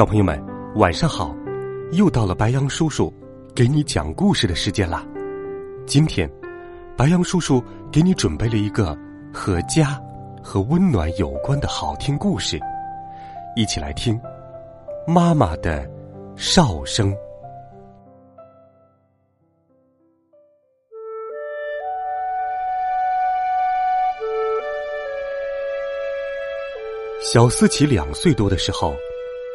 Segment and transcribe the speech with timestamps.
[0.00, 0.42] 小朋友们，
[0.76, 1.36] 晚上好！
[1.92, 3.12] 又到了白羊叔叔
[3.54, 5.06] 给你讲故事的时间了。
[5.86, 6.26] 今天，
[6.96, 8.96] 白羊叔叔给你准备了一个
[9.30, 10.00] 和家
[10.42, 12.58] 和温暖有关的好听故事，
[13.54, 14.18] 一起来听
[15.06, 15.86] 妈妈的
[16.34, 17.14] 哨声。
[27.20, 28.94] 小思琪两岁多的时候。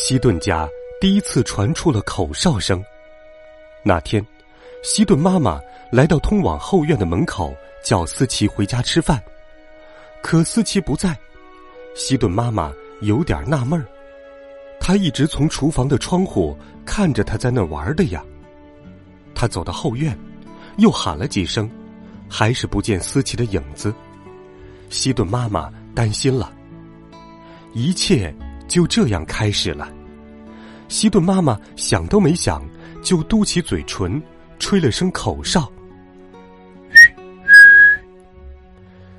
[0.00, 0.66] 西顿家
[1.00, 2.82] 第一次传出了口哨声。
[3.82, 4.24] 那天，
[4.80, 5.60] 西顿妈妈
[5.90, 9.20] 来到通往后院的门口，叫思琪回家吃饭。
[10.22, 11.18] 可思琪不在，
[11.96, 13.84] 西顿妈妈有点纳闷儿。
[14.78, 18.24] 她一直从厨房的窗户看着他在那玩的呀。
[19.34, 20.16] 他走到后院，
[20.76, 21.68] 又喊了几声，
[22.30, 23.92] 还是不见思琪的影子。
[24.90, 26.52] 西顿妈妈担心了，
[27.74, 28.32] 一切。
[28.68, 29.92] 就这样开始了。
[30.86, 32.64] 西顿妈妈想都没想，
[33.02, 34.22] 就嘟起嘴唇，
[34.58, 35.70] 吹了声口哨。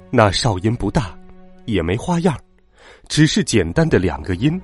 [0.09, 1.15] 那哨音不大，
[1.65, 2.35] 也没花样，
[3.07, 4.59] 只是简单的两个音。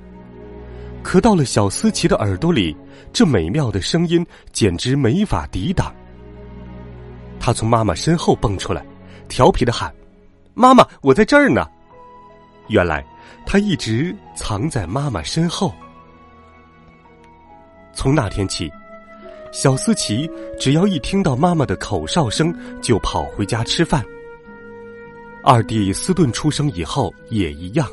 [1.04, 2.76] 可到了小思琪的耳朵里，
[3.14, 5.94] 这美妙的声音简直没法抵挡。
[7.40, 8.84] 他从妈妈身后蹦出来，
[9.28, 9.94] 调皮的喊
[10.56, 11.68] ：“妈妈，我在这儿呢！”
[12.70, 13.06] 原来。
[13.46, 15.74] 他一直藏在妈妈身后。
[17.94, 18.72] 从那天起，
[19.52, 24.04] 小思琪只要一听到妈妈的口哨声，就跑回家吃饭。
[25.44, 27.88] 二弟斯顿出生以后也一样。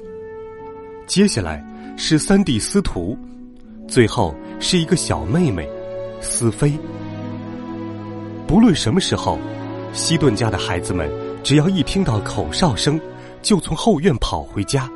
[1.07, 1.65] 接下来
[1.97, 3.17] 是三弟司徒，
[3.87, 5.69] 最后是一个小妹妹
[6.21, 6.73] 思菲。
[8.47, 9.39] 不论什么时候，
[9.93, 11.11] 西顿家的孩子们
[11.45, 13.01] 只要一听到口哨声，
[13.43, 14.91] 就从后院跑回家。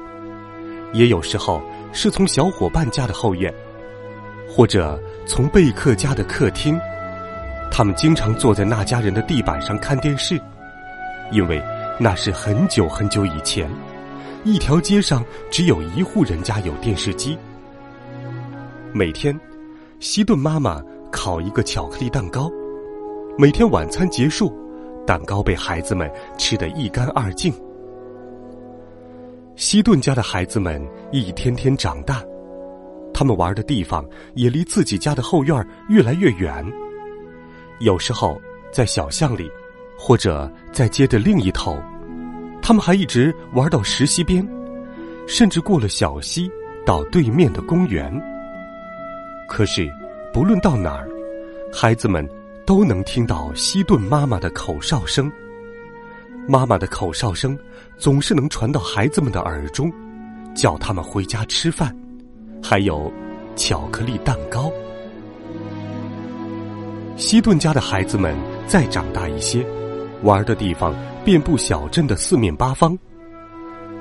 [0.93, 3.53] 也有时候是从小伙伴家的后院，
[4.49, 6.79] 或者从贝克家的客厅。
[7.71, 10.41] 他们经常坐在那家人的地板上看电视，
[11.31, 11.63] 因为
[11.99, 13.69] 那是很久很久以前，
[14.45, 17.37] 一条街上只有一户人家有电视机。
[18.93, 19.39] 每天，
[20.01, 20.81] 西顿妈妈
[21.11, 22.51] 烤一个巧克力蛋糕，
[23.37, 24.51] 每天晚餐结束，
[25.07, 27.53] 蛋糕被孩子们吃得一干二净。
[29.57, 32.23] 西顿家的孩子们一天天长大，
[33.13, 36.63] 他们玩的地方也离自己家的后院越来越远。
[37.81, 38.39] 有时候
[38.71, 39.51] 在小巷里，
[39.99, 41.79] 或者在街的另一头，
[42.61, 44.47] 他们还一直玩到石溪边，
[45.27, 46.51] 甚至过了小溪
[46.85, 48.13] 到对面的公园。
[49.49, 49.91] 可是，
[50.35, 51.09] 不论到哪儿，
[51.73, 52.29] 孩子们
[52.67, 55.33] 都能听到西顿妈妈的口哨声。
[56.49, 57.59] 妈妈的口哨声
[57.99, 59.93] 总是能传到孩子们的耳中，
[60.55, 61.95] 叫他们回家吃饭，
[62.63, 63.13] 还有
[63.57, 64.71] 巧克力蛋糕。
[67.17, 68.37] 西顿家的孩子们
[68.69, 69.67] 再长大一些，
[70.23, 72.97] 玩的地方遍布小镇的四面八方。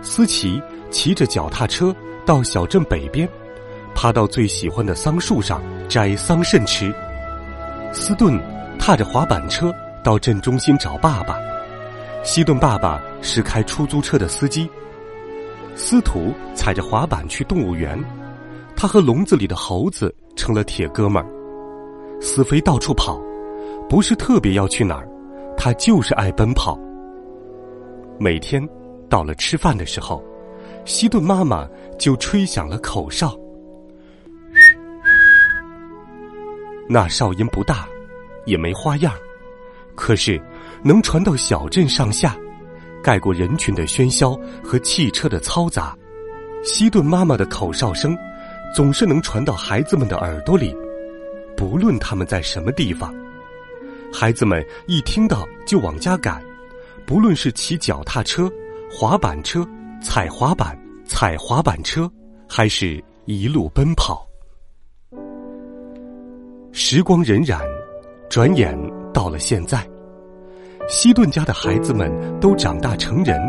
[0.04, 1.96] 思琪骑着脚踏车
[2.28, 3.28] 到小镇北边，
[3.96, 6.94] 爬到最喜欢的桑树上摘桑葚吃。
[7.92, 8.40] 斯顿
[8.78, 9.74] 踏着滑板车
[10.04, 11.40] 到镇中心找爸爸。
[12.26, 14.68] 西顿爸爸是开出租车的司机，
[15.76, 18.04] 司徒踩着滑板去动物园，
[18.76, 21.30] 他和笼子里的猴子成了铁哥们儿。
[22.20, 23.22] 思飞到处跑，
[23.88, 25.08] 不是特别要去哪儿，
[25.56, 26.78] 他就是爱奔跑。
[28.18, 28.68] 每天
[29.08, 30.24] 到了吃饭的时候，
[30.84, 31.70] 西顿妈妈
[32.00, 33.38] 就吹响了口哨，
[36.90, 37.88] 那哨音不大，
[38.46, 39.14] 也没花样，
[39.94, 40.42] 可是。
[40.86, 42.38] 能传到小镇上下，
[43.04, 45.98] 盖过人群的喧嚣和汽车的嘈杂。
[46.64, 48.16] 西顿妈妈的口哨声，
[48.76, 50.76] 总是能传到孩子们的耳朵里，
[51.58, 53.12] 不论他们在什么地方。
[54.14, 56.40] 孩子们一听到就往家赶，
[57.04, 58.48] 不论是骑脚踏车、
[58.92, 59.68] 滑板车、
[60.04, 62.08] 踩滑板、踩滑板车，
[62.48, 64.24] 还是一路奔跑。
[66.72, 67.60] 时光荏苒，
[68.30, 68.78] 转眼
[69.12, 69.84] 到了现在。
[70.88, 73.42] 西顿家的孩子们都长大成人，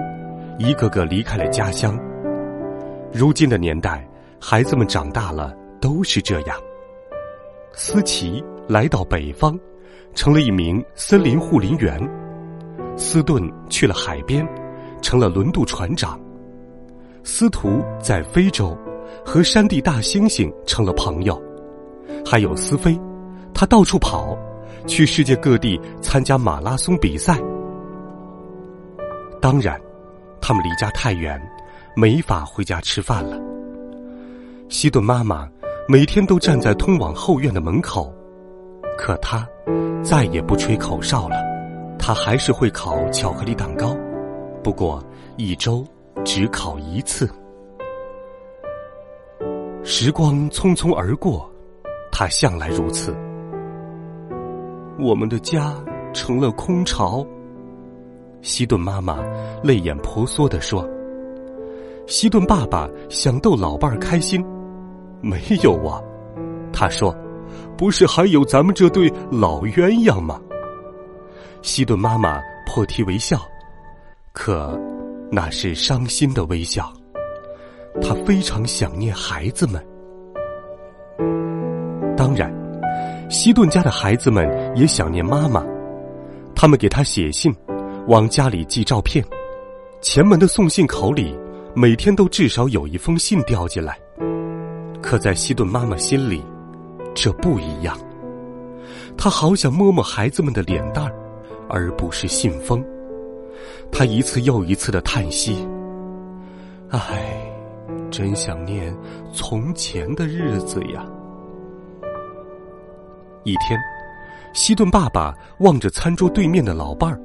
[0.58, 1.98] 一个个离开了家乡。
[3.12, 4.08] 如今的年代，
[4.40, 6.56] 孩子们长大了都是这样。
[7.74, 9.58] 思琪来到北方，
[10.14, 12.00] 成了一名森林护林员；
[12.96, 14.46] 斯顿去了海边，
[15.02, 16.18] 成了轮渡船长；
[17.22, 18.74] 司徒在非洲，
[19.22, 21.34] 和山地大猩猩成了朋友；
[22.24, 22.98] 还有思飞，
[23.52, 24.36] 他到处跑，
[24.86, 27.38] 去世界各地参加马拉松比赛。
[29.40, 29.80] 当然，
[30.40, 31.40] 他们离家太远。
[31.98, 33.40] 没法回家吃饭了。
[34.68, 35.48] 西顿妈妈
[35.88, 38.14] 每天都站在通往后院的门口，
[38.98, 39.48] 可她
[40.04, 41.36] 再也不吹口哨了。
[41.98, 43.96] 她还是会烤巧克力蛋糕，
[44.62, 45.02] 不过
[45.38, 45.86] 一周
[46.22, 47.26] 只烤一次。
[49.82, 51.50] 时光匆匆而过，
[52.12, 53.16] 她向来如此。
[54.98, 55.74] 我们的家
[56.12, 57.26] 成了空巢。
[58.42, 59.18] 西顿妈妈
[59.62, 60.88] 泪眼婆娑地说。
[62.06, 64.40] 西顿爸爸想逗老伴儿开心，
[65.20, 66.00] 没有啊，
[66.72, 67.12] 他说
[67.76, 70.40] ：“不是还有咱们这对老鸳鸯吗？”
[71.62, 73.40] 西顿妈妈破涕为笑，
[74.32, 74.80] 可
[75.32, 76.92] 那是伤心的微笑。
[78.00, 79.84] 她非常想念孩子们。
[82.16, 82.54] 当然，
[83.28, 85.64] 西顿家的孩子们也想念妈妈，
[86.54, 87.54] 他们给他写信，
[88.06, 89.24] 往家里寄照片，
[90.00, 91.36] 前门的送信口里。
[91.78, 93.98] 每天都至少有一封信掉进来，
[95.02, 96.42] 可在西顿妈妈心里，
[97.14, 97.94] 这不一样。
[99.14, 101.12] 她好想摸摸孩子们的脸蛋儿，
[101.68, 102.82] 而不是信封。
[103.92, 105.68] 她一次又一次的叹息
[106.88, 107.46] ：“唉，
[108.10, 108.96] 真想念
[109.34, 111.04] 从前的日子呀。”
[113.46, 113.80] 一天，
[114.52, 117.20] 西顿爸爸望着餐桌对面的老伴儿，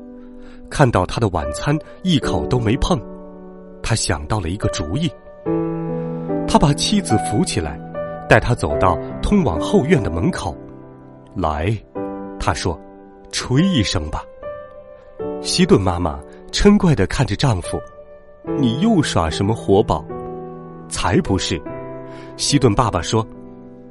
[0.70, 3.02] 看到他的晚餐一口都没碰。
[3.82, 5.12] 他想到了一个主意，
[6.48, 7.76] 他把妻子扶起来，
[8.30, 10.56] 带她走到通往后院的门口。
[11.36, 11.76] 来，
[12.40, 12.80] 他说
[13.34, 14.24] ：“吹一声吧。”
[15.42, 16.20] 西顿妈妈
[16.52, 17.82] 嗔怪的看着丈夫
[18.60, 20.06] ：“你又耍什么活宝？”
[20.88, 21.60] 才不是！
[22.38, 23.26] 西顿爸爸说：“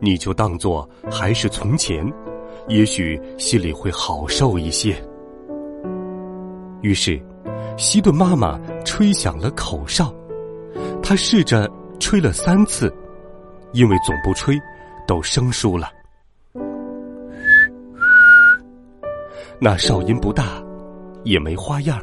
[0.00, 2.04] 你就当做还是从前，
[2.68, 4.96] 也许心里会好受一些。”
[6.82, 7.20] 于是。
[7.76, 10.14] 西顿妈妈吹响了口哨，
[11.02, 12.92] 她试着吹了三次，
[13.72, 14.54] 因为总不吹
[15.06, 15.88] 都生疏了。
[19.58, 20.62] 那哨音不大，
[21.24, 21.98] 也没花样，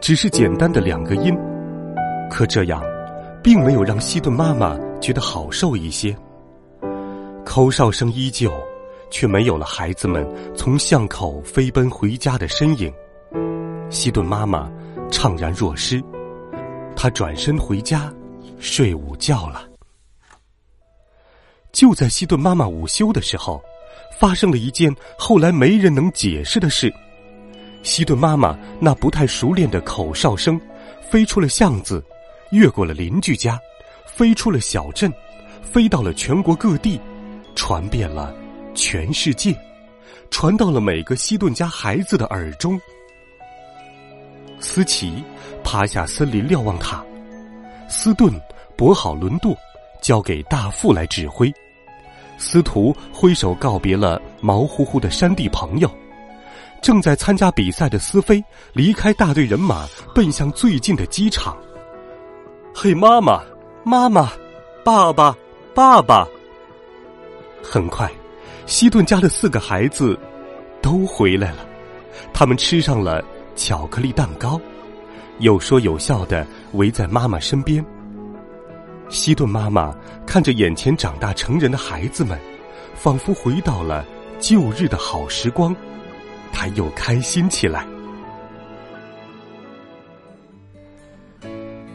[0.00, 1.32] 只是简单的两个音。
[2.28, 2.82] 可这样，
[3.44, 6.16] 并没有让西顿妈妈觉得好受一些。
[7.56, 8.52] 口哨声依旧，
[9.10, 12.92] 却没有了孩子们从巷口飞奔回家的身影。
[13.88, 14.70] 西顿妈妈。
[15.10, 16.02] 怅然若失，
[16.94, 18.12] 她转身回家
[18.58, 19.66] 睡午觉了。
[21.72, 23.62] 就在西顿妈妈午休的时候，
[24.20, 26.92] 发生了一件后来没人能解释的事。
[27.82, 30.60] 西顿妈妈那不太熟练的口哨声，
[31.08, 32.04] 飞出了巷子，
[32.50, 33.58] 越过了邻居家，
[34.04, 35.10] 飞出了小镇，
[35.62, 37.00] 飞到了全国各地，
[37.56, 38.32] 传遍了
[38.74, 39.52] 全世界，
[40.30, 42.80] 传到了每个西顿家孩子的耳中。
[44.60, 45.24] 斯奇
[45.64, 47.04] 爬下森林瞭望塔，
[47.88, 48.30] 斯顿
[48.76, 49.56] 泊好轮渡，
[50.00, 51.52] 交给大副来指挥。
[52.38, 55.90] 司徒挥手告别了毛乎乎的山地朋友。
[56.82, 61.56] 正在参加比赛的斯飞离开大队人马，奔向最近的机场。
[62.74, 63.42] 嘿，妈妈，
[63.82, 64.30] 妈妈，
[64.84, 65.34] 爸爸，
[65.74, 66.28] 爸爸！
[67.62, 68.10] 很快，
[68.66, 70.18] 西顿家的四个孩子
[70.80, 71.66] 都回来了，
[72.32, 73.24] 他们吃上了。
[73.58, 74.60] 巧克力蛋糕，
[75.38, 77.82] 有说有笑的围在妈妈身边。
[79.08, 79.96] 西顿妈妈
[80.26, 82.38] 看着眼前长大成人的孩子们，
[82.94, 84.04] 仿佛回到了
[84.38, 85.74] 旧日的好时光，
[86.52, 87.86] 她又开心起来。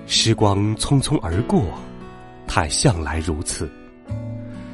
[0.07, 1.63] 时光匆匆而过，
[2.47, 3.71] 她向来如此。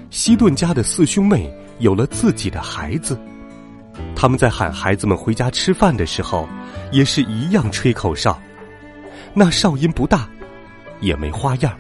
[0.10, 3.20] 西顿家的四兄妹有了自己的孩子。
[4.16, 6.48] 他们在喊孩子们回家吃饭的时候，
[6.92, 8.40] 也是一样吹口哨。
[9.34, 10.28] 那哨音不大，
[11.00, 11.76] 也没花样，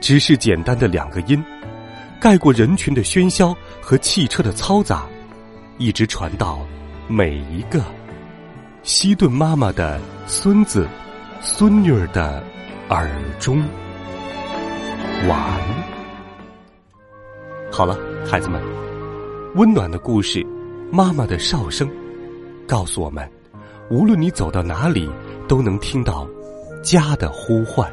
[0.00, 1.42] 只是简单的两个音，
[2.20, 5.06] 盖过人群的喧嚣和汽车的嘈杂，
[5.78, 6.60] 一直传到
[7.06, 7.82] 每一个
[8.82, 10.86] 西顿妈妈的孙子、
[11.40, 12.42] 孙女儿的
[12.90, 13.62] 耳中。
[15.28, 15.60] 晚
[17.78, 18.60] 好了，孩子们，
[19.54, 20.44] 温暖的故事。
[20.90, 21.88] 妈妈的哨声，
[22.66, 23.30] 告诉我们，
[23.88, 25.08] 无论你走到哪里，
[25.46, 26.28] 都能听到
[26.82, 27.88] 家的呼唤。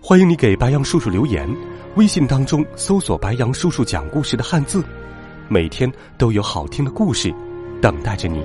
[0.00, 0.18] 欢。
[0.18, 1.46] 迎你给白杨叔叔留言，
[1.96, 4.82] 微信当中搜索“白杨叔叔讲故事”的汉字，
[5.48, 7.30] 每天都有好听的故事
[7.82, 8.42] 等待着你。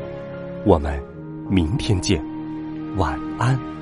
[0.66, 1.02] 我们
[1.50, 2.22] 明天见，
[2.98, 3.77] 晚安。